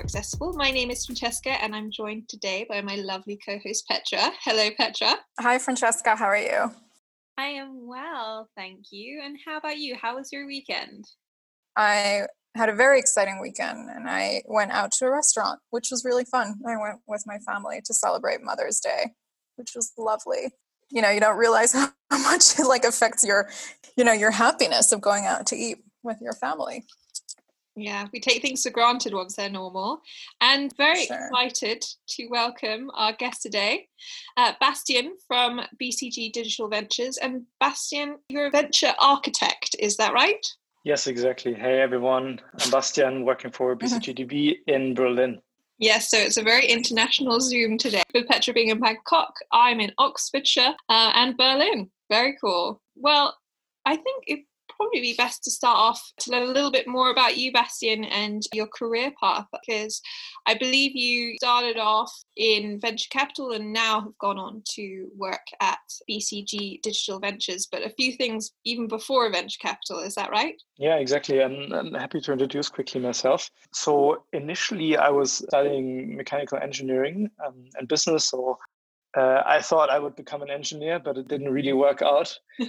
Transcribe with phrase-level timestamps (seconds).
[0.00, 0.54] more accessible.
[0.54, 4.32] My name is Francesca, and I'm joined today by my lovely co host, Petra.
[4.42, 5.16] Hello, Petra.
[5.38, 6.16] Hi, Francesca.
[6.16, 6.74] How are you?
[7.36, 9.20] I am well, thank you.
[9.22, 9.96] And how about you?
[10.00, 11.04] How was your weekend?
[11.76, 12.22] I
[12.56, 16.24] had a very exciting weekend and I went out to a restaurant, which was really
[16.24, 16.54] fun.
[16.66, 19.12] I went with my family to celebrate Mother's Day,
[19.56, 20.50] which was lovely.
[20.90, 23.50] You know, you don't realize how much it like affects your,
[23.96, 26.84] you know, your happiness of going out to eat with your family.
[27.76, 30.00] Yeah, we take things for granted once they're normal.
[30.40, 31.16] And very sure.
[31.16, 33.88] excited to welcome our guest today,
[34.36, 37.16] uh, Bastien from BCG Digital Ventures.
[37.18, 40.44] And Bastian, you're a venture architect, is that right?
[40.84, 41.54] Yes, exactly.
[41.54, 42.40] Hey, everyone.
[42.58, 45.40] I'm Bastian, working for BCGDV in Berlin.
[45.78, 48.02] Yes, so it's a very international Zoom today.
[48.12, 51.90] With Petra being in Bangkok, I'm in Oxfordshire uh, and Berlin.
[52.10, 52.82] Very cool.
[52.96, 53.36] Well,
[53.86, 54.40] I think it
[54.80, 58.04] probably be best to start off to learn a little bit more about you, Bastien,
[58.04, 60.00] and your career path, because
[60.46, 65.46] I believe you started off in venture capital and now have gone on to work
[65.60, 69.98] at BCG Digital Ventures, but a few things even before venture capital.
[69.98, 70.54] Is that right?
[70.78, 71.42] Yeah, exactly.
[71.42, 73.50] I'm, I'm happy to introduce quickly myself.
[73.74, 78.28] So initially, I was studying mechanical engineering um, and business.
[78.30, 78.58] So
[79.16, 82.36] uh, I thought I would become an engineer, but it didn't really work out.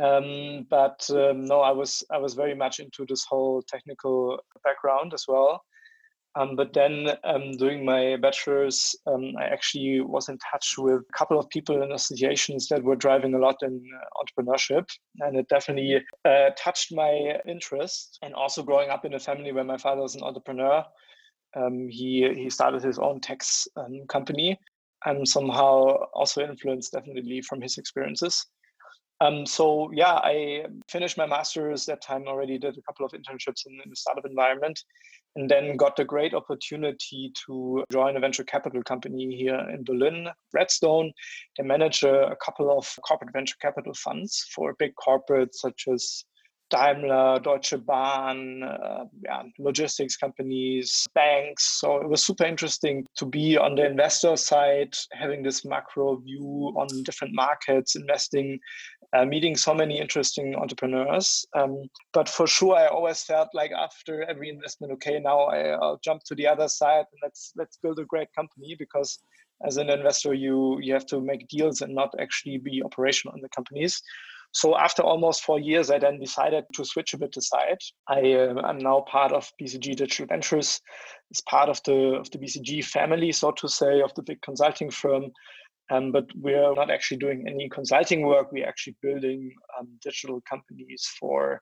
[0.00, 5.14] um, but um, no, I was I was very much into this whole technical background
[5.14, 5.62] as well.
[6.38, 11.16] Um, but then um, doing my bachelor's, um, I actually was in touch with a
[11.16, 14.84] couple of people in associations that were driving a lot in uh, entrepreneurship,
[15.20, 18.18] and it definitely uh, touched my interest.
[18.20, 20.84] And also growing up in a family where my father was an entrepreneur,
[21.56, 24.58] um, he he started his own tax um, company,
[25.06, 28.44] I'm somehow also influenced definitely from his experiences.
[29.20, 33.66] Um, so yeah, I finished my master's that time already, did a couple of internships
[33.66, 34.78] in, in the startup environment,
[35.36, 40.28] and then got the great opportunity to join a venture capital company here in Berlin,
[40.52, 41.12] Redstone.
[41.56, 46.24] They manage a, a couple of corporate venture capital funds for big corporates such as
[46.70, 51.80] Daimler, Deutsche Bahn, uh, yeah, logistics companies, banks.
[51.80, 56.72] So it was super interesting to be on the investor side, having this macro view
[56.76, 58.58] on different markets, investing,
[59.12, 61.46] uh, meeting so many interesting entrepreneurs.
[61.54, 66.00] Um, but for sure, I always felt like after every investment, okay, now I, will
[66.02, 69.18] jump to the other side and let's let's build a great company because
[69.64, 73.40] as an investor, you you have to make deals and not actually be operational in
[73.40, 74.02] the companies.
[74.56, 77.76] So after almost four years, I then decided to switch a bit aside.
[78.08, 80.80] I am uh, now part of BCG Digital Ventures.
[81.30, 84.90] It's part of the of the BCG family, so to say, of the big consulting
[84.90, 85.24] firm.
[85.90, 88.50] Um, but we're not actually doing any consulting work.
[88.50, 91.60] We're actually building um, digital companies for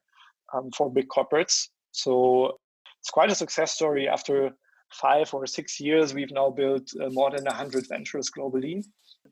[0.55, 1.71] um, for big corporates.
[1.91, 2.53] So
[3.01, 4.09] it's quite a success story.
[4.09, 4.53] After
[4.93, 8.85] five or six years, we've now built uh, more than 100 ventures globally.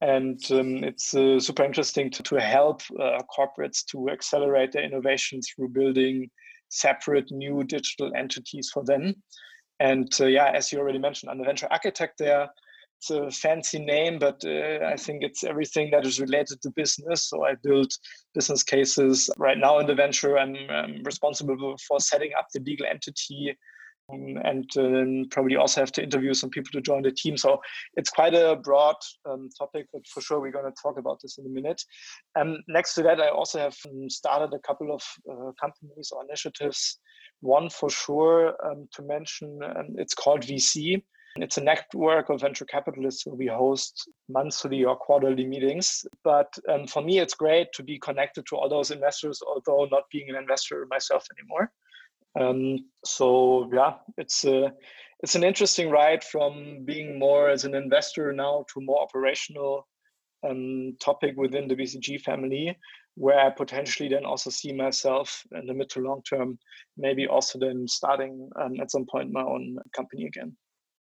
[0.02, 5.40] And um, it's uh, super interesting to, to help uh, corporates to accelerate their innovation
[5.40, 6.28] through building
[6.70, 9.14] separate new digital entities for them.
[9.78, 12.48] And uh, yeah, as you already mentioned, I'm a venture architect there.
[12.98, 17.28] It's a fancy name, but uh, I think it's everything that is related to business.
[17.28, 17.92] So I build
[18.34, 19.30] business cases.
[19.38, 23.56] Right now in the venture, I'm, I'm responsible for setting up the legal entity
[24.12, 27.36] um, and probably also have to interview some people to join the team.
[27.36, 27.60] So
[27.94, 28.96] it's quite a broad
[29.28, 31.82] um, topic, but for sure we're going to talk about this in a minute.
[32.38, 36.24] Um, next to that, I also have um, started a couple of uh, companies or
[36.24, 36.98] initiatives.
[37.40, 41.02] One for sure um, to mention, um, it's called VC.
[41.36, 46.04] It's a network of venture capitalists where we host monthly or quarterly meetings.
[46.22, 50.04] But um, for me, it's great to be connected to all those investors, although not
[50.12, 51.72] being an investor myself anymore.
[52.38, 54.72] Um, so yeah, it's a,
[55.22, 59.86] it's an interesting ride from being more as an investor now to more operational
[60.48, 62.76] um, topic within the BCG family,
[63.14, 66.58] where I potentially then also see myself in the mid to long term,
[66.96, 70.56] maybe also then starting um, at some point my own company again.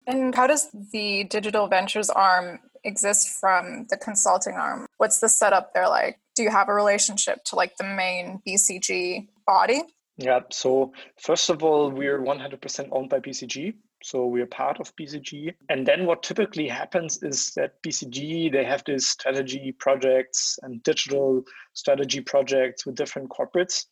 [0.08, 4.88] And how does the digital ventures arm exist from the consulting arm?
[4.98, 6.20] What's the setup there like?
[6.36, 9.84] Do you have a relationship to like the main BCG body?
[10.18, 13.74] Yeah, so first of all, we're 100% owned by BCG.
[14.04, 15.54] So we're part of BCG.
[15.70, 21.44] And then what typically happens is that BCG, they have these strategy projects and digital
[21.74, 23.86] strategy projects with different corporates.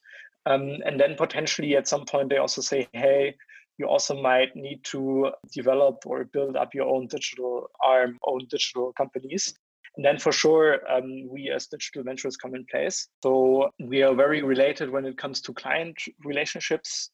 [0.46, 3.36] Um, and then potentially at some point, they also say, hey,
[3.78, 8.92] you also might need to develop or build up your own digital arm, own digital
[8.94, 9.54] companies.
[10.00, 13.10] And then for sure, um, we as digital ventures come in place.
[13.22, 17.10] So we are very related when it comes to client relationships.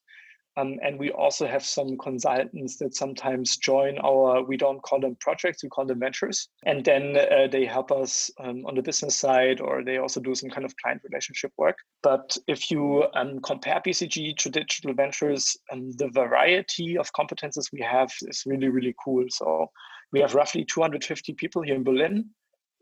[0.55, 5.17] Um, and we also have some consultants that sometimes join our, we don't call them
[5.19, 6.47] projects, we call them ventures.
[6.67, 10.35] And then uh, they help us um, on the business side, or they also do
[10.35, 11.79] some kind of client relationship work.
[12.03, 17.81] But if you um, compare BCG to digital ventures, um, the variety of competences we
[17.81, 19.25] have is really, really cool.
[19.29, 19.71] So
[20.13, 22.29] we have roughly 250 people here in Berlin.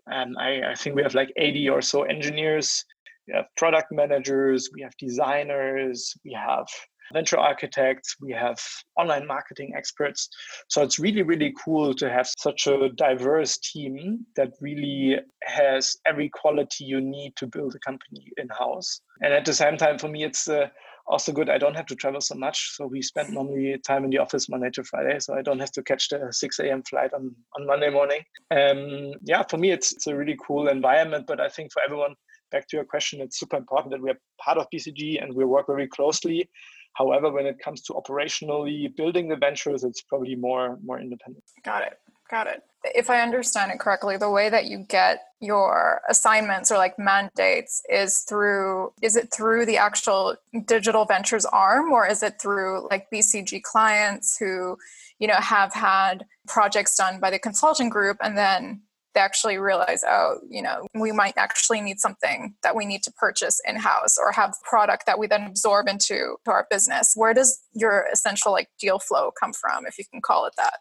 [0.08, 2.84] And I, I think we have like 80 or so engineers
[3.28, 6.66] we have product managers, we have designers, we have
[7.14, 8.60] venture architects, we have
[8.98, 10.30] online marketing experts.
[10.68, 16.30] So it's really, really cool to have such a diverse team that really has every
[16.30, 19.02] quality you need to build a company in house.
[19.22, 20.68] And at the same time, for me, it's uh,
[21.06, 21.50] also good.
[21.50, 22.76] I don't have to travel so much.
[22.76, 25.20] So we spend normally time in the office Monday to Friday.
[25.20, 26.84] So I don't have to catch the 6 a.m.
[26.84, 28.22] flight on, on Monday morning.
[28.52, 31.26] Um, yeah, for me, it's, it's a really cool environment.
[31.28, 32.16] But I think for everyone,
[32.52, 35.68] back to your question, it's super important that we're part of BCG and we work
[35.68, 36.50] very closely.
[36.94, 41.44] However, when it comes to operationally building the ventures, it's probably more more independent.
[41.64, 41.98] Got it.
[42.30, 42.64] Got it.
[42.96, 47.82] If I understand it correctly, the way that you get your assignments or like mandates
[47.90, 50.36] is through is it through the actual
[50.66, 54.78] digital ventures arm or is it through like BCG clients who,
[55.20, 58.82] you know, have had projects done by the consulting group and then
[59.14, 63.12] they actually realize, oh, you know, we might actually need something that we need to
[63.12, 67.14] purchase in house or have product that we then absorb into to our business.
[67.16, 70.80] Where does your essential like deal flow come from, if you can call it that?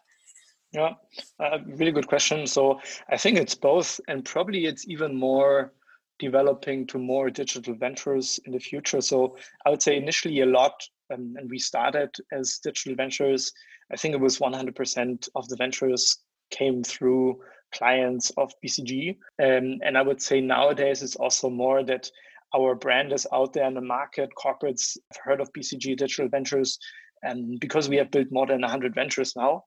[0.73, 0.93] Yeah,
[1.39, 2.47] uh, really good question.
[2.47, 5.71] So I think it's both, and probably it's even more
[6.17, 8.99] developing to more digital ventures in the future.
[9.01, 10.73] So I would say initially a lot,
[11.13, 13.51] um, and we started as digital ventures.
[13.91, 16.17] I think it was 100% of the ventures
[16.49, 17.39] came through
[17.71, 19.17] clients of BCG.
[19.41, 22.09] Um, and I would say nowadays it's also more that
[22.55, 24.29] our brand is out there in the market.
[24.37, 26.79] Corporates have heard of BCG Digital Ventures,
[27.23, 29.63] and because we have built more than 100 ventures now,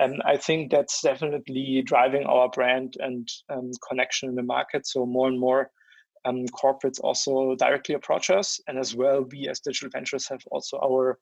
[0.00, 4.86] and I think that's definitely driving our brand and um, connection in the market.
[4.86, 5.70] So more and more
[6.24, 10.78] um, corporates also directly approach us, and as well, we as Digital Ventures have also
[10.82, 11.18] our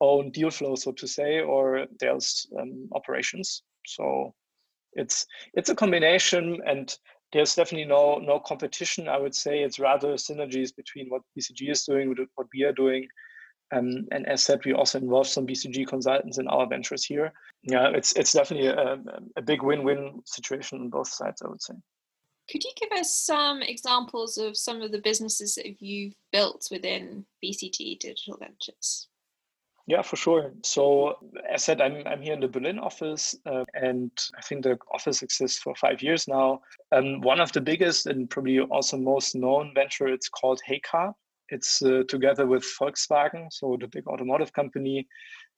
[0.00, 3.62] own deal flow, so to say, or sales um, operations.
[3.86, 4.34] So
[4.94, 6.96] it's it's a combination and
[7.32, 11.84] there's definitely no no competition i would say it's rather synergies between what bcg is
[11.84, 13.06] doing with what we are doing
[13.72, 17.32] um, and as said we also involve some bcg consultants in our ventures here
[17.62, 18.98] yeah it's it's definitely a,
[19.36, 21.74] a big win-win situation on both sides i would say
[22.50, 27.24] could you give us some examples of some of the businesses that you've built within
[27.42, 29.08] bcg digital ventures
[29.90, 30.52] yeah, for sure.
[30.62, 31.16] So,
[31.52, 35.20] as said, I'm, I'm here in the Berlin office, uh, and I think the office
[35.20, 36.60] exists for five years now.
[36.92, 41.12] Um, one of the biggest and probably also most known venture, it's called Heycar.
[41.50, 45.06] It's uh, together with Volkswagen, so the big automotive company,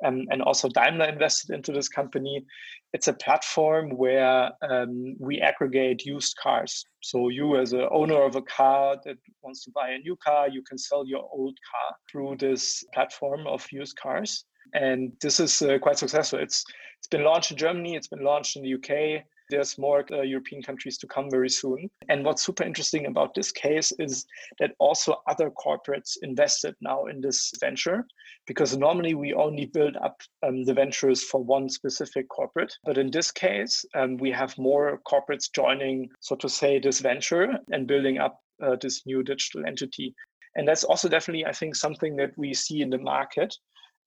[0.04, 2.44] um, and also Daimler invested into this company.
[2.92, 6.84] It's a platform where um, we aggregate used cars.
[7.00, 10.48] So you, as a owner of a car that wants to buy a new car,
[10.48, 14.44] you can sell your old car through this platform of used cars.
[14.74, 16.38] And this is uh, quite successful.
[16.38, 16.64] It's
[16.98, 17.96] it's been launched in Germany.
[17.96, 19.24] It's been launched in the UK.
[19.52, 21.90] There's more uh, European countries to come very soon.
[22.08, 24.24] And what's super interesting about this case is
[24.58, 28.06] that also other corporates invested now in this venture
[28.46, 32.72] because normally we only build up um, the ventures for one specific corporate.
[32.82, 37.58] But in this case, um, we have more corporates joining, so to say, this venture
[37.72, 40.14] and building up uh, this new digital entity.
[40.56, 43.54] And that's also definitely, I think, something that we see in the market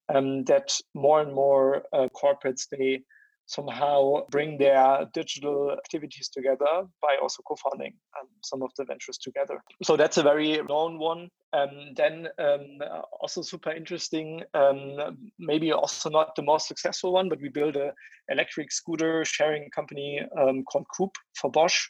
[0.09, 3.01] um, that more and more uh, corporates they
[3.45, 9.61] somehow bring their digital activities together by also co-founding um, some of the ventures together.
[9.83, 11.29] So that's a very known one.
[11.53, 12.79] Um, then um,
[13.21, 17.93] also super interesting, um, maybe also not the most successful one, but we built a
[18.29, 21.87] electric scooter sharing company um, called Coup for Bosch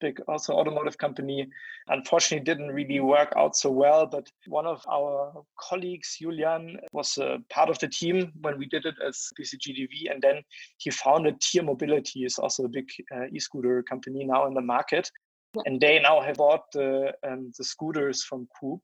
[0.00, 1.48] big also automotive company.
[1.88, 4.06] Unfortunately, didn't really work out so well.
[4.06, 8.86] But one of our colleagues, Julian, was a part of the team when we did
[8.86, 10.42] it as BCGDV, and then
[10.78, 15.10] he founded Tier Mobility, is also a big uh, e-scooter company now in the market.
[15.66, 18.80] And they now have bought the, um, the scooters from Coup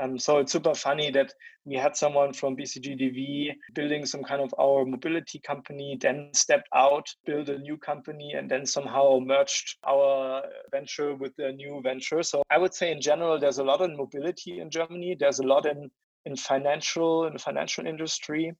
[0.00, 1.32] um, so it's super funny that
[1.64, 7.06] we had someone from BCGDV building some kind of our mobility company, then stepped out,
[7.26, 12.22] built a new company, and then somehow merged our venture with the new venture.
[12.22, 15.16] So I would say in general, there's a lot in mobility in Germany.
[15.18, 15.90] There's a lot in
[16.26, 18.52] in financial in the financial industry,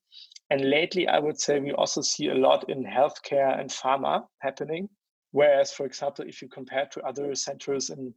[0.51, 4.89] and lately I would say we also see a lot in healthcare and pharma happening.
[5.33, 8.15] Whereas, for example, if you compare to other centers in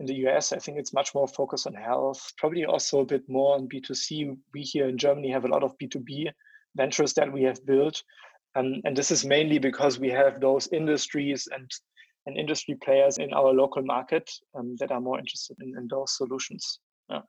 [0.00, 3.22] in the US, I think it's much more focused on health, probably also a bit
[3.28, 4.36] more on B2C.
[4.52, 6.30] We here in Germany have a lot of B2B
[6.76, 8.02] ventures that we have built.
[8.54, 11.70] Um, and this is mainly because we have those industries and,
[12.26, 16.16] and industry players in our local market um, that are more interested in, in those
[16.16, 16.80] solutions.
[17.08, 17.20] Yeah.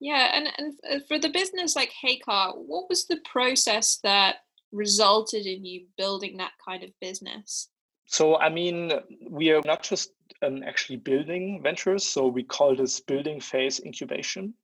[0.00, 4.36] Yeah, and, and for the business like Heycar, what was the process that
[4.72, 7.68] resulted in you building that kind of business?
[8.06, 8.92] So, I mean,
[9.28, 12.06] we are not just um, actually building ventures.
[12.06, 14.54] So, we call this building phase incubation.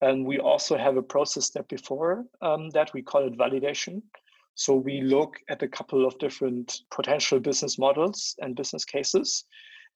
[0.00, 4.02] And we also have a process step before um, that we call it validation.
[4.54, 9.44] So, we look at a couple of different potential business models and business cases,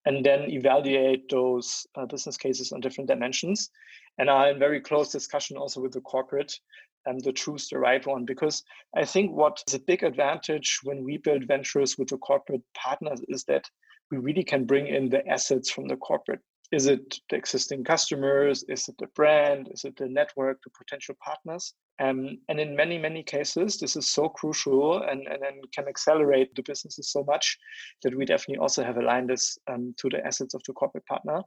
[0.07, 3.71] and then evaluate those uh, business cases on different dimensions.
[4.19, 6.59] And are in very close discussion also with the corporate
[7.07, 8.25] um, to choose the right one.
[8.25, 8.63] Because
[8.97, 13.21] I think what is a big advantage when we build ventures with the corporate partners
[13.29, 13.69] is that
[14.11, 16.41] we really can bring in the assets from the corporate.
[16.73, 18.65] Is it the existing customers?
[18.69, 19.69] Is it the brand?
[19.73, 21.75] Is it the network, the potential partners?
[22.01, 26.55] Um, and in many, many cases, this is so crucial and, and, and can accelerate
[26.55, 27.57] the businesses so much
[28.03, 31.43] that we definitely also have aligned this um, to the assets of the corporate partner.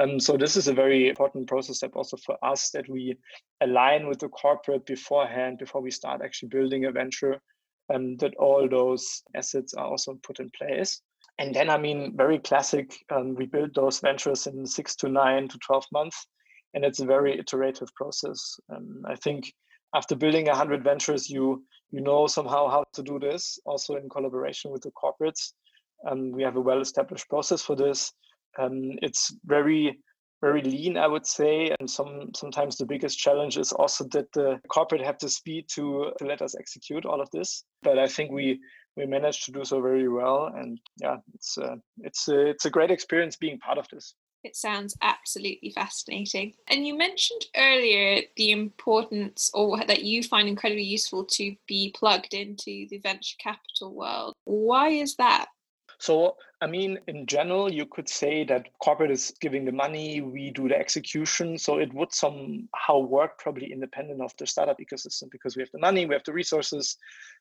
[0.00, 3.16] Um, so this is a very important process step also for us that we
[3.60, 7.40] align with the corporate beforehand before we start actually building a venture
[7.92, 11.00] um, that all those assets are also put in place.
[11.38, 15.48] And then, I mean, very classic, um, we build those ventures in six to nine
[15.48, 16.26] to 12 months.
[16.74, 18.58] And it's a very iterative process.
[18.74, 19.52] Um, I think
[19.94, 24.70] after building 100 ventures, you you know somehow how to do this, also in collaboration
[24.70, 25.52] with the corporates.
[26.06, 28.12] Um, we have a well-established process for this
[28.58, 29.98] um, it's very
[30.40, 31.74] very lean, I would say.
[31.78, 36.12] And some sometimes the biggest challenge is also that the corporate have the speed to,
[36.18, 37.64] to let us execute all of this.
[37.82, 38.60] But I think we
[38.96, 40.50] we managed to do so very well.
[40.54, 44.14] And yeah, it's uh, it's uh, it's a great experience being part of this.
[44.44, 46.54] It sounds absolutely fascinating.
[46.68, 52.34] And you mentioned earlier the importance, or that you find incredibly useful to be plugged
[52.34, 54.34] into the venture capital world.
[54.44, 55.46] Why is that?
[56.00, 60.50] So, I mean, in general, you could say that corporate is giving the money, we
[60.52, 61.58] do the execution.
[61.58, 65.78] So it would somehow work probably independent of the startup ecosystem because we have the
[65.78, 66.96] money, we have the resources.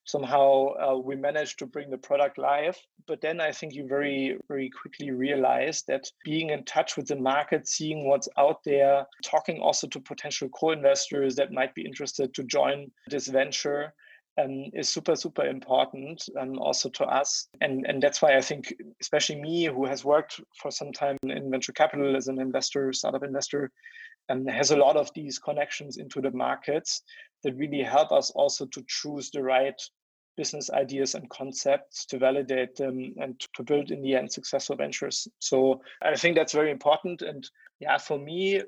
[0.06, 2.78] Somehow uh, we manage to bring the product live.
[3.06, 7.16] But then I think you very, very quickly realize that being in touch with the
[7.16, 12.34] market, seeing what's out there, talking also to potential co investors that might be interested
[12.34, 13.94] to join this venture
[14.38, 17.48] um, is super super important um, also to us.
[17.62, 21.52] And and that's why i think especially me who has worked for some time in
[21.52, 23.72] venture capital as an investor startup investor
[24.30, 27.02] and um, has a lot of these connections into the markets
[27.44, 29.82] that really help us also to choose the right
[30.36, 35.28] business ideas and concepts to validate them and to build in the end successful ventures.
[35.40, 37.22] So i think that's very important.
[37.22, 38.62] And yeah for me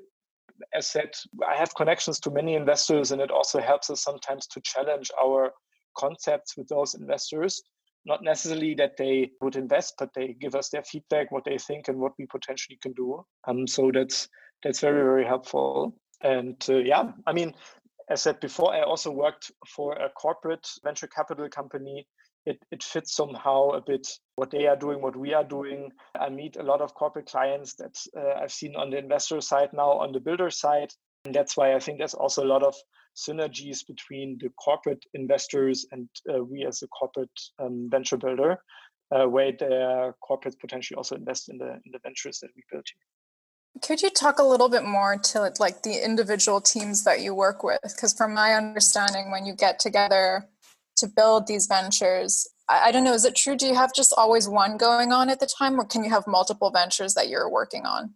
[0.72, 1.10] as said,
[1.46, 5.52] I have connections to many investors, and it also helps us sometimes to challenge our
[5.96, 7.62] concepts with those investors.
[8.06, 11.88] Not necessarily that they would invest, but they give us their feedback, what they think,
[11.88, 13.24] and what we potentially can do.
[13.46, 14.28] Um, so that's
[14.62, 15.94] that's very very helpful.
[16.22, 17.54] And uh, yeah, I mean,
[18.08, 22.06] as said before, I also worked for a corporate venture capital company
[22.46, 25.90] it, it fits somehow a bit what they are doing, what we are doing.
[26.18, 29.70] I meet a lot of corporate clients that uh, I've seen on the investor side
[29.72, 30.92] now, on the builder side.
[31.24, 32.74] And that's why I think there's also a lot of
[33.16, 38.58] synergies between the corporate investors and uh, we as a corporate um, venture builder,
[39.14, 42.86] uh, where the corporates potentially also invest in the in the ventures that we build
[42.86, 43.82] here.
[43.82, 47.62] Could you talk a little bit more to like the individual teams that you work
[47.62, 47.80] with?
[47.82, 50.48] Because from my understanding, when you get together
[51.00, 53.56] to build these ventures I, don't know is it true?
[53.56, 56.26] Do you have just always one going on at the time or can you have
[56.26, 58.14] multiple ventures that you're working on?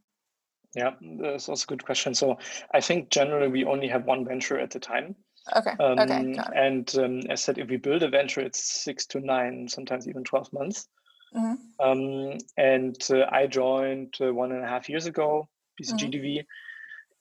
[0.77, 2.15] Yeah that's also a good question.
[2.15, 2.39] So
[2.73, 5.17] i think generally we only have one venture at the time.
[5.57, 9.21] Okay um, okay and um, as said if we build a venture it's six to
[9.21, 10.89] nine sometimes even 12 months.
[11.35, 11.57] Mm-hmm.
[11.85, 16.47] um, and uh, i joined uh, one and a half years ago bcgdv mm-hmm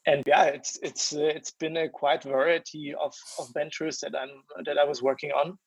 [0.05, 4.63] and yeah, it's it's uh, it's been a quite variety of, of ventures that I'm
[4.65, 5.57] that I was working on.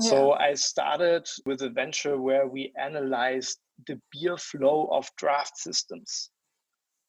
[0.00, 0.10] Yeah.
[0.10, 6.30] So I started with a venture where we analyzed the beer flow of draft systems.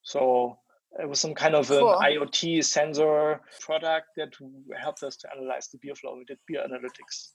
[0.03, 0.60] So
[1.00, 1.94] it was some kind of cool.
[1.94, 4.34] an IoT sensor product that
[4.79, 6.15] helped us to analyze the beer flow.
[6.17, 7.34] We did beer analytics.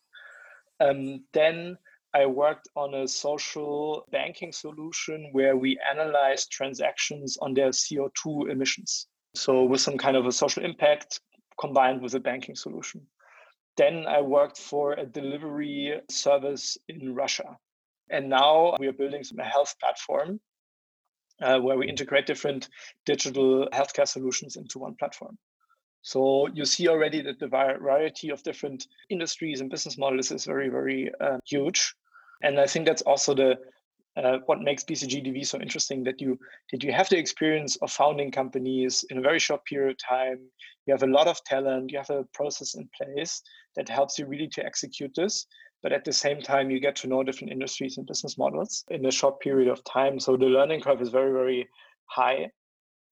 [0.81, 1.77] Um, then
[2.15, 9.07] I worked on a social banking solution where we analyzed transactions on their CO2 emissions.
[9.35, 11.21] So with some kind of a social impact
[11.61, 13.07] combined with a banking solution.
[13.77, 17.57] Then I worked for a delivery service in Russia.
[18.11, 20.41] And now we are building a health platform
[21.41, 22.69] uh, where we integrate different
[23.07, 25.39] digital healthcare solutions into one platform.
[26.03, 30.69] So you see already that the variety of different industries and business models is very,
[30.69, 31.95] very uh, huge.
[32.43, 33.57] And I think that's also the
[34.17, 36.39] uh, what makes BCGDV so interesting that you
[36.71, 40.39] that you have the experience of founding companies in a very short period of time.
[40.87, 41.91] You have a lot of talent.
[41.91, 43.43] You have a process in place
[43.77, 45.47] that helps you really to execute this.
[45.83, 49.05] But at the same time, you get to know different industries and business models in
[49.07, 50.21] a short period of time.
[50.21, 51.69] So the learning curve is very, very
[52.07, 52.51] high.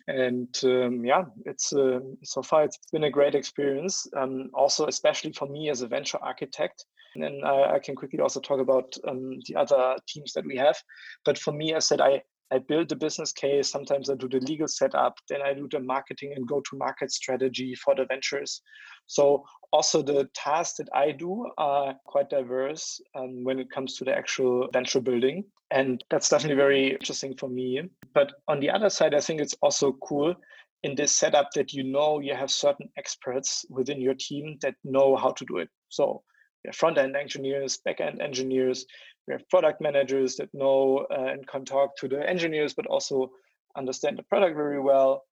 [0.09, 4.07] And um, yeah, it's uh, so far it's been a great experience.
[4.16, 8.21] Um, also, especially for me as a venture architect, and then I, I can quickly
[8.21, 10.76] also talk about um, the other teams that we have.
[11.25, 13.71] But for me, I said I I build the business case.
[13.71, 15.14] Sometimes I do the legal setup.
[15.28, 18.61] Then I do the marketing and go to market strategy for the ventures.
[19.07, 24.04] So also the tasks that I do are quite diverse um, when it comes to
[24.04, 25.45] the actual venture building.
[25.70, 27.82] And that's definitely very interesting for me.
[28.14, 30.34] But on the other side, I think it's also cool
[30.82, 35.16] in this setup that you know you have certain experts within your team that know
[35.16, 35.68] how to do it.
[35.88, 36.22] So
[36.64, 38.86] we have front end engineers, back end engineers,
[39.26, 43.30] we have product managers that know uh, and can talk to the engineers, but also
[43.76, 45.24] understand the product very well.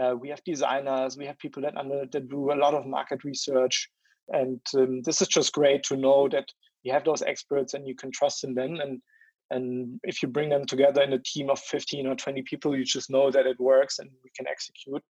[0.00, 3.24] Uh, we have designers, we have people that, under, that do a lot of market
[3.24, 3.88] research.
[4.28, 6.46] And um, this is just great to know that
[6.84, 8.78] you have those experts and you can trust in them.
[8.80, 9.02] And,
[9.50, 12.84] and if you bring them together in a team of 15 or 20 people, you
[12.84, 15.02] just know that it works and we can execute.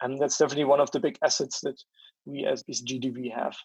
[0.00, 1.80] And that's definitely one of the big assets that
[2.24, 3.56] we as BCGDV have.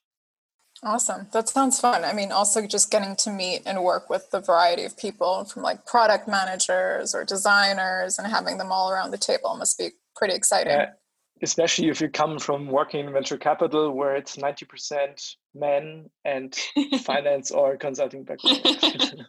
[0.84, 1.28] Awesome.
[1.32, 2.04] That sounds fun.
[2.04, 5.64] I mean, also just getting to meet and work with the variety of people from
[5.64, 10.34] like product managers or designers and having them all around the table must be pretty
[10.34, 10.88] exciting.
[11.44, 16.58] Especially if you come from working in venture capital where it's 90% men and
[17.04, 18.62] finance or consulting background.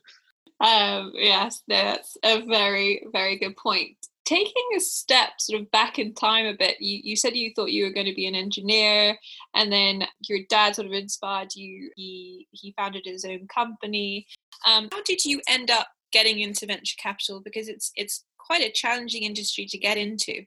[0.62, 3.96] um, yes, that's a very, very good point.
[4.24, 7.72] Taking a step sort of back in time a bit you, you said you thought
[7.72, 9.18] you were going to be an engineer
[9.54, 14.26] and then your dad sort of inspired you he he founded his own company.
[14.64, 17.40] Um, how did you end up getting into venture capital?
[17.40, 20.44] Because it's it's quite a challenging industry to get into.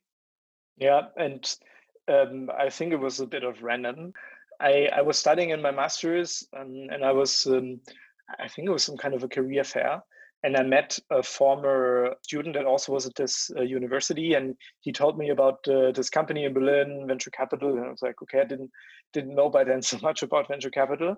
[0.78, 1.56] Yeah and
[2.08, 4.14] um, i think it was a bit of random.
[4.62, 7.82] I i was studying in my master's um, and i was um,
[8.40, 10.02] i think it was some kind of a career fair
[10.46, 14.92] and I met a former student that also was at this uh, university, and he
[14.92, 18.42] told me about uh, this company in Berlin, venture capital, and I was like, okay,
[18.42, 18.70] I didn't
[19.12, 21.16] didn't know by then so much about venture capital,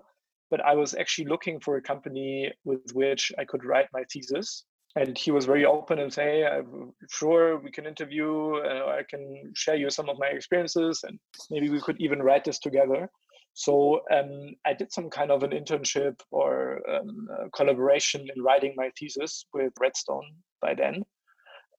[0.50, 4.64] but I was actually looking for a company with which I could write my thesis.
[4.96, 9.52] And he was very open and say, I'm sure we can interview, uh, I can
[9.54, 11.18] share you some of my experiences, and
[11.50, 13.10] maybe we could even write this together.
[13.58, 18.88] So um, I did some kind of an internship or um, collaboration in writing my
[18.96, 20.30] thesis with Redstone
[20.62, 21.02] by then.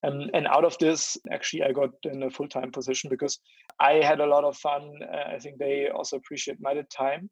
[0.03, 3.39] Um, and out of this, actually, I got in a full time position because
[3.79, 4.91] I had a lot of fun.
[5.01, 7.29] Uh, I think they also appreciate my time.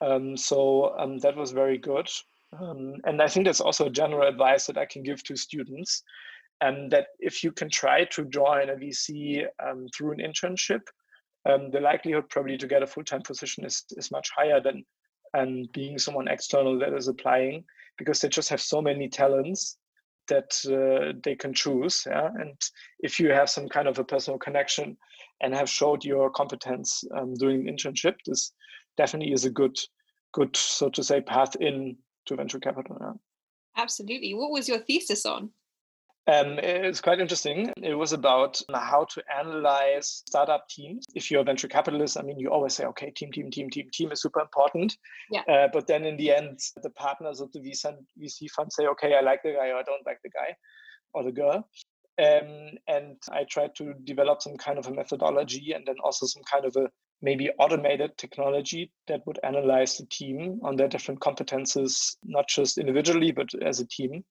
[0.00, 2.08] Um, so um, that was very good.
[2.58, 6.02] Um, and I think that's also general advice that I can give to students
[6.62, 9.44] um, that if you can try to join a VC
[9.94, 10.80] through an internship,
[11.48, 14.84] um, the likelihood probably to get a full-time position is, is much higher than
[15.34, 17.64] um, being someone external that is applying
[17.98, 19.78] because they just have so many talents
[20.28, 22.28] that uh, they can choose yeah?
[22.40, 22.54] and
[23.00, 24.96] if you have some kind of a personal connection
[25.40, 28.52] and have showed your competence um, doing an internship this
[28.96, 29.76] definitely is a good
[30.32, 33.12] good so to say path in to venture capital yeah?
[33.76, 35.50] absolutely what was your thesis on
[36.26, 37.72] um, it's quite interesting.
[37.82, 41.04] It was about how to analyze startup teams.
[41.14, 43.88] If you're a venture capitalist, I mean, you always say, okay, team, team, team, team,
[43.92, 44.96] team is super important.
[45.30, 45.42] Yeah.
[45.48, 49.20] Uh, but then in the end, the partners of the VC fund say, okay, I
[49.20, 50.54] like the guy or I don't like the guy
[51.14, 51.68] or the girl.
[52.18, 56.42] Um, and I tried to develop some kind of a methodology and then also some
[56.42, 56.90] kind of a
[57.22, 63.32] maybe automated technology that would analyze the team on their different competences, not just individually,
[63.32, 64.22] but as a team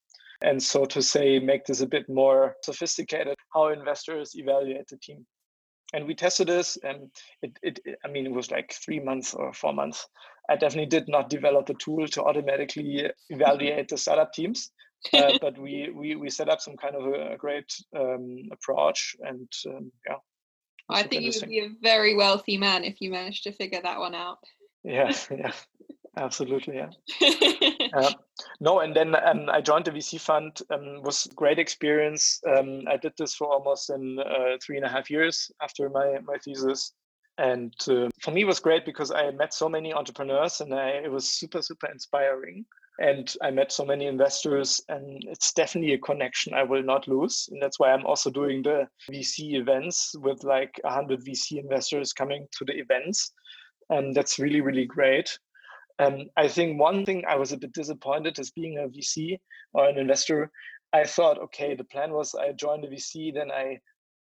[0.41, 5.25] and so to say make this a bit more sophisticated how investors evaluate the team.
[5.93, 7.09] And we tested this and
[7.41, 10.07] it, it, i mean it was like three months or four months.
[10.49, 14.71] I definitely did not develop a tool to automatically evaluate the startup teams
[15.13, 19.49] uh, but we, we we set up some kind of a, great um, approach and
[19.67, 20.15] um, yeah.
[20.89, 23.99] I think you would be a very wealthy man if you managed to figure that
[23.99, 24.39] one out.
[24.83, 25.51] Yeah yeah
[26.17, 26.89] Absolutely, yeah.
[27.93, 28.11] uh,
[28.59, 30.59] no, and then um, I joined the VC fund.
[30.71, 32.41] Um, was great experience.
[32.47, 36.17] Um, I did this for almost in uh, three and a half years after my
[36.25, 36.93] my thesis,
[37.37, 40.89] and uh, for me it was great because I met so many entrepreneurs, and I,
[40.89, 42.65] it was super super inspiring.
[42.99, 47.47] and I met so many investors, and it's definitely a connection I will not lose.
[47.51, 52.45] And that's why I'm also doing the VC events with like 100 VC investors coming
[52.57, 53.31] to the events.
[53.89, 55.39] And that's really, really great.
[55.99, 59.39] Um, I think one thing I was a bit disappointed as being a VC
[59.73, 60.49] or an investor.
[60.93, 63.79] I thought, okay, the plan was I join the VC, then I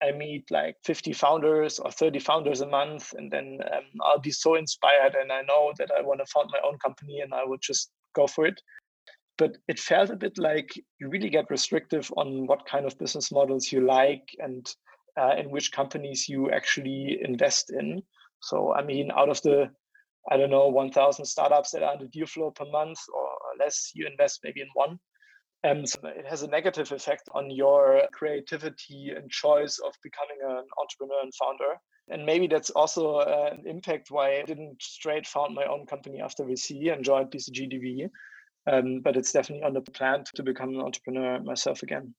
[0.02, 4.32] I meet like 50 founders or 30 founders a month, and then um, I'll be
[4.32, 7.44] so inspired, and I know that I want to found my own company, and I
[7.44, 8.60] would just go for it.
[9.38, 13.30] But it felt a bit like you really get restrictive on what kind of business
[13.32, 14.68] models you like and
[15.16, 18.02] uh, in which companies you actually invest in.
[18.40, 19.70] So, I mean, out of the,
[20.30, 24.06] I don't know, 1,000 startups that are the deal flow per month or less, you
[24.06, 24.98] invest maybe in one.
[25.64, 30.64] And so it has a negative effect on your creativity and choice of becoming an
[30.80, 31.74] entrepreneur and founder.
[32.08, 36.20] And maybe that's also uh, an impact why I didn't straight found my own company
[36.20, 38.10] after VC and joined BCGDV.
[38.66, 42.14] Um, but it's definitely on the plan to become an entrepreneur myself again.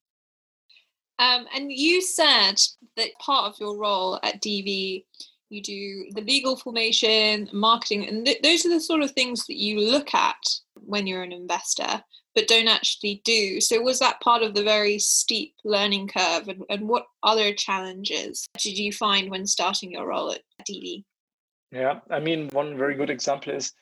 [1.19, 2.55] Um, and you said
[2.97, 5.05] that part of your role at DV,
[5.53, 9.57] you do the legal formation, marketing, and th- those are the sort of things that
[9.57, 10.37] you look at
[10.73, 12.03] when you're an investor
[12.35, 13.61] but don't actually do.
[13.61, 16.47] So was that part of the very steep learning curve?
[16.47, 21.03] And, and what other challenges did you find when starting your role at DV?
[21.71, 23.73] Yeah, I mean, one very good example is,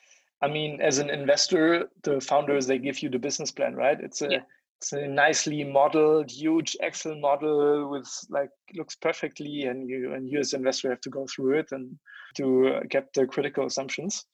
[0.42, 3.98] I mean, as an investor, the founders they give you the business plan, right?
[4.00, 4.40] It's a yeah.
[4.82, 10.40] It's a nicely modeled, huge Excel model with like looks perfectly, and you and you
[10.40, 11.96] as an investor have to go through it and
[12.36, 14.24] to get the critical assumptions.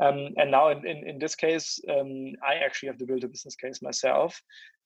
[0.00, 3.28] Um, and now in, in, in this case, um, I actually have to build a
[3.28, 4.40] business case myself.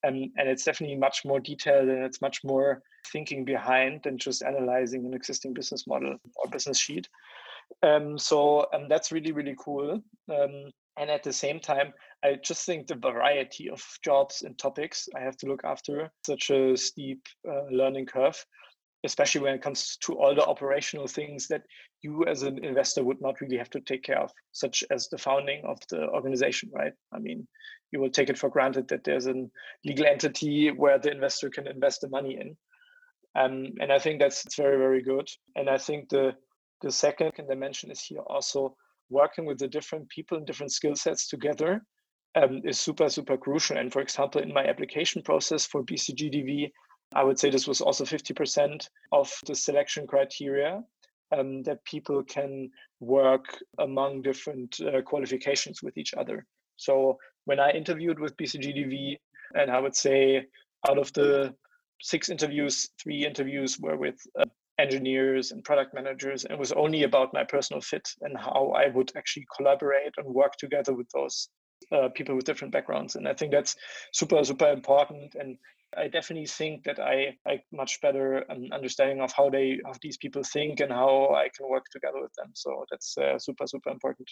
[0.05, 2.83] Um, and it's definitely much more detailed and it's much more
[3.13, 7.09] thinking behind than just analyzing an existing business model or business sheet.
[7.83, 10.03] Um, so um, that's really, really cool.
[10.99, 15.21] And at the same time, I just think the variety of jobs and topics I
[15.21, 18.45] have to look after, such a steep uh, learning curve,
[19.05, 21.63] especially when it comes to all the operational things that
[22.03, 25.19] you as an investor would not really have to take care of, such as the
[25.19, 26.93] founding of the organization, right?
[27.13, 27.49] I mean,
[27.91, 29.47] you will take it for granted that there's a
[29.85, 32.57] legal entity where the investor can invest the money in.
[33.35, 35.29] Um, and I think that's very, very good.
[35.57, 36.35] And I think the
[36.83, 38.77] the second dimension is here also
[39.13, 41.83] working with the different people and different skill sets together
[42.35, 43.77] um, is super, super crucial.
[43.77, 46.71] And for example, in my application process for BCGDV,
[47.15, 50.83] I would say this was also 50% of the selection criteria
[51.37, 52.71] um, that people can
[53.01, 53.45] work
[53.79, 56.47] among different uh, qualifications with each other.
[56.77, 59.17] So when I interviewed with BCGDV,
[59.55, 60.47] and I would say
[60.89, 61.55] out of the
[62.01, 64.45] six interviews, three interviews were with uh,
[64.83, 68.89] engineers and product managers, and it was only about my personal fit and how I
[68.89, 71.49] would actually collaborate and work together with those
[71.91, 73.17] uh, people with different backgrounds.
[73.17, 73.77] And I think that's
[74.13, 75.35] super, super important.
[75.35, 75.57] And
[75.97, 80.43] I definitely think that I I much better understanding of how they of these people
[80.43, 82.51] think and how I can work together with them.
[82.55, 84.29] So that's uh, super super important.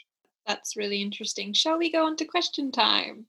[0.47, 1.53] That's really interesting.
[1.53, 3.27] Shall we go on to question time?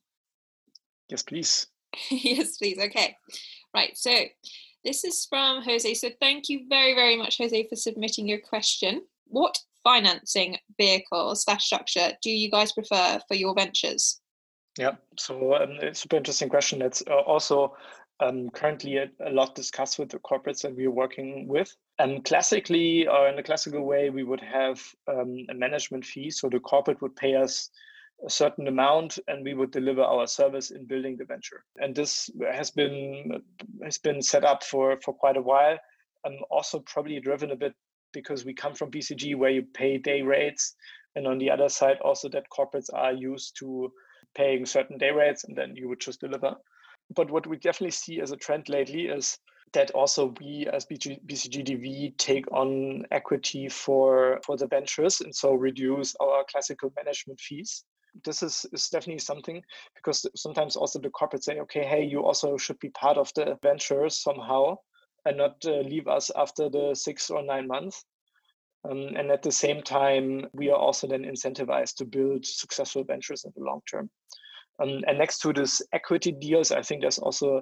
[1.09, 1.67] Yes, please.
[2.09, 2.79] yes, please.
[2.79, 3.17] Okay,
[3.75, 3.97] right.
[3.97, 4.11] So
[4.83, 5.93] this is from Jose.
[5.95, 9.01] So thank you very very much, Jose, for submitting your question.
[9.27, 14.19] What financing vehicle slash structure do you guys prefer for your ventures?
[14.77, 16.79] Yeah, so um, it's a super interesting question.
[16.79, 17.75] That's uh, also
[18.21, 21.75] um, currently a, a, lot discussed with the corporates that we are working with.
[21.99, 26.29] And classically, or in a classical way, we would have um, a management fee.
[26.29, 27.69] So the corporate would pay us
[28.25, 31.63] a certain amount, and we would deliver our service in building the venture.
[31.77, 33.41] And this has been
[33.83, 35.77] has been set up for for quite a while.
[36.23, 37.73] and also probably driven a bit
[38.13, 40.75] because we come from BCG, where you pay day rates,
[41.15, 43.91] and on the other side, also that corporates are used to
[44.35, 46.55] paying certain day rates, and then you would just deliver
[47.15, 49.37] but what we definitely see as a trend lately is
[49.73, 56.15] that also we as BCGDV take on equity for for the ventures and so reduce
[56.19, 57.83] our classical management fees.
[58.25, 59.63] This is, is definitely something
[59.95, 63.57] because sometimes also the corporates say, okay, hey, you also should be part of the
[63.63, 64.77] ventures somehow
[65.25, 68.03] and not uh, leave us after the six or nine months.
[68.83, 73.43] Um, and at the same time, we are also then incentivized to build successful ventures
[73.45, 74.09] in the long term.
[74.81, 77.61] Um, and next to this equity deals, I think there's also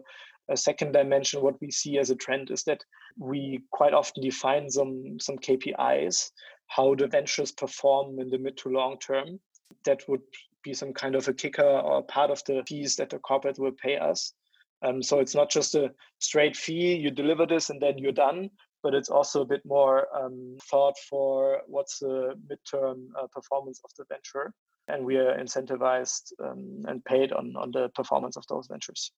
[0.50, 1.42] a second dimension.
[1.42, 2.84] What we see as a trend is that
[3.18, 6.32] we quite often define some some KPIs,
[6.68, 9.40] how the ventures perform in the mid to long term.
[9.86, 10.22] That would
[10.64, 13.72] be some kind of a kicker or part of the fees that the corporate will
[13.72, 14.34] pay us.
[14.82, 18.50] Um, so it's not just a straight fee, you deliver this and then you're done,
[18.82, 23.92] but it's also a bit more um, thought for what's the midterm uh, performance of
[23.98, 24.54] the venture.
[24.90, 29.12] and we are incentivized um, and paid on, on the performance of those ventures.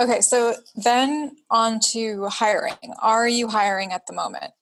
[0.00, 2.74] Okay, so then on to hiring.
[3.00, 4.52] Are you hiring at the moment?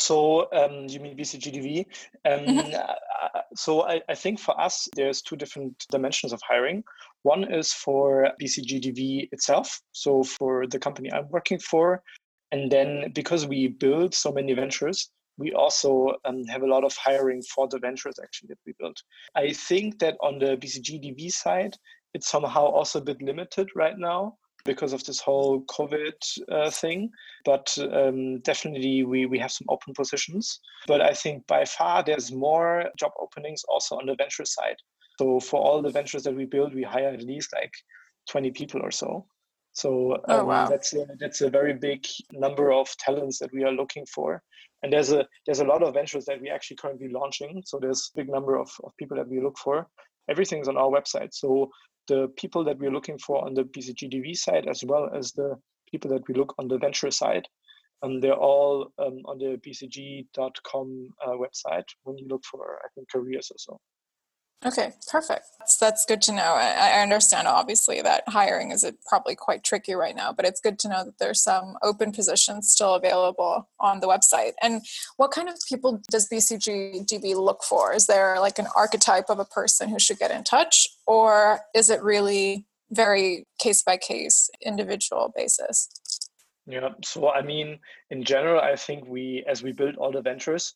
[0.00, 1.86] So um, you mean BCGDV?
[2.24, 2.74] Um, mm-hmm.
[2.74, 6.82] uh, so I, I, think for us, there's two different dimensions of hiring.
[7.22, 12.02] One is for BCGDV itself, so for the company I'm working for,
[12.50, 16.96] and then because we build so many ventures, we also um, have a lot of
[16.96, 18.96] hiring for the ventures actually that we build.
[19.34, 21.74] I think that on the BCGDV side,
[22.14, 26.14] it's somehow also a bit limited right now because of this whole COVID
[26.50, 27.10] uh, thing.
[27.44, 30.60] But um, definitely, we, we have some open positions.
[30.86, 34.76] But I think by far there's more job openings also on the venture side.
[35.18, 37.72] So for all the ventures that we build, we hire at least like
[38.30, 39.26] 20 people or so.
[39.72, 40.66] So oh, um, oh, wow.
[40.66, 44.42] that's a, that's a very big number of talents that we are looking for.
[44.82, 47.62] And there's a there's a lot of ventures that we actually currently launching.
[47.66, 49.86] So there's a big number of, of people that we look for.
[50.28, 51.34] Everything's on our website.
[51.34, 51.70] So
[52.08, 55.56] the people that we're looking for on the BCGDV side, as well as the
[55.90, 57.46] people that we look on the venture side.
[58.02, 63.08] And they're all um, on the bcg.com uh, website when you look for, I think,
[63.10, 63.80] careers or so.
[64.64, 65.46] Okay, perfect.
[65.58, 66.52] That's, that's good to know.
[66.54, 70.60] I, I understand, obviously, that hiring is uh, probably quite tricky right now, but it's
[70.60, 74.52] good to know that there's some open positions still available on the website.
[74.60, 74.82] And
[75.16, 77.94] what kind of people does BCG look for?
[77.94, 81.88] Is there like an archetype of a person who should get in touch, or is
[81.88, 85.88] it really very case by case, individual basis?
[86.66, 87.78] Yeah, so I mean,
[88.10, 90.74] in general, I think we, as we build all the ventures,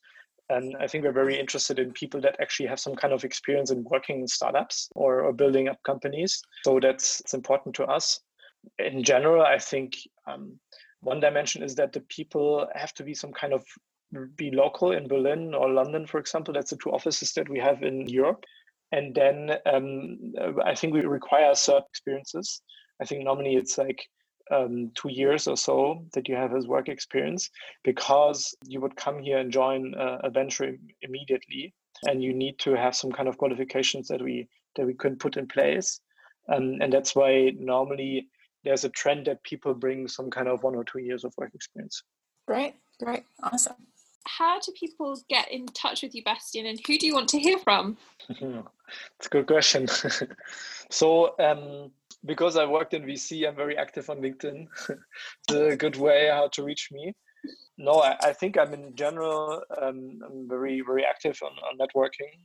[0.51, 3.71] and I think we're very interested in people that actually have some kind of experience
[3.71, 6.43] in working in startups or, or building up companies.
[6.65, 8.21] So that's it's important to us.
[8.79, 10.59] In general, I think um,
[11.01, 13.65] one dimension is that the people have to be some kind of
[14.37, 16.55] be local in Berlin or London, for example.
[16.55, 18.45] That's the two offices that we have in Europe.
[18.93, 22.63] And then um, I think we require certain experiences.
[23.01, 24.07] I think normally it's like
[24.51, 27.51] um, two years or so that you have as work experience
[27.83, 31.75] because you would come here and join a, a venture Im- immediately
[32.07, 35.37] and you need to have some kind of qualifications that we that we can put
[35.37, 36.01] in place.
[36.53, 38.29] Um, and that's why normally
[38.65, 41.55] there's a trend that people bring some kind of one or two years of work
[41.55, 42.03] experience.
[42.47, 43.77] Great great awesome.
[44.27, 47.39] How do people get in touch with you bastian and who do you want to
[47.39, 47.97] hear from?
[49.19, 49.89] It's a good question.
[50.91, 51.91] So um,
[52.25, 54.67] because I worked in VC, I'm very active on LinkedIn.
[54.89, 57.13] it's a good way how to reach me.
[57.77, 62.39] No, I, I think I'm in general um, I'm very very active on, on networking.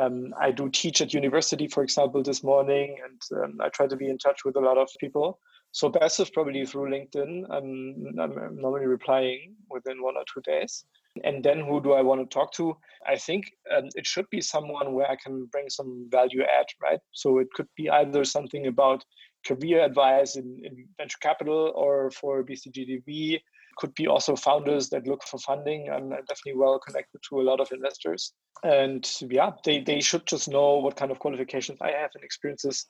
[0.00, 3.96] Um, I do teach at university, for example, this morning, and um, I try to
[3.96, 5.40] be in touch with a lot of people.
[5.72, 7.44] So best is probably through LinkedIn.
[7.50, 10.84] I'm, I'm normally replying within one or two days.
[11.24, 12.76] And then who do I want to talk to?
[13.06, 17.00] I think um, it should be someone where I can bring some value add, right?
[17.12, 19.04] So it could be either something about
[19.46, 23.40] career advice in, in venture capital or for BCGDV.
[23.78, 25.90] Could be also founders that look for funding.
[25.90, 28.32] I'm definitely well connected to a lot of investors.
[28.62, 32.86] And yeah, they, they should just know what kind of qualifications I have and experiences.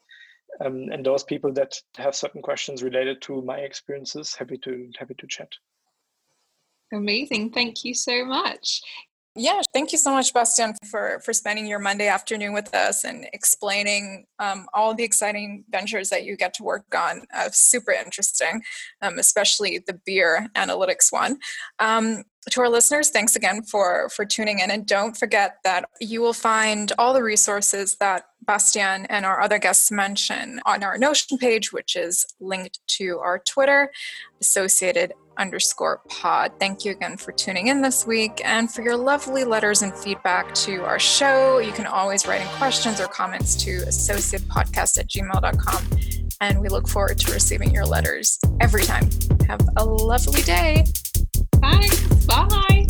[0.65, 5.15] Um, and those people that have certain questions related to my experiences, happy to happy
[5.19, 5.53] to chat.
[6.93, 7.51] Amazing.
[7.51, 8.83] Thank you so much.
[9.37, 13.29] Yeah, thank you so much, Bastian, for for spending your Monday afternoon with us and
[13.33, 17.23] explaining um, all the exciting ventures that you get to work on.
[17.33, 18.63] Uh, super interesting,
[19.03, 21.39] um, especially the beer analytics one.
[21.79, 26.21] Um, to our listeners, thanks again for for tuning in, and don't forget that you
[26.21, 31.39] will find all the resources that Bastian and our other guests mention on our Notion
[31.39, 33.93] page, which is linked to our Twitter,
[34.41, 36.53] associated underscore pod.
[36.61, 40.55] Thank you again for tuning in this week and for your lovely letters and feedback
[40.55, 41.59] to our show.
[41.59, 46.01] You can always write in questions or comments to associatepodcast at gmail.com.
[46.43, 49.09] And we look forward to receiving your letters every time.
[49.49, 50.85] Have a lovely day.
[51.61, 51.89] Bye.
[52.27, 52.87] Bye.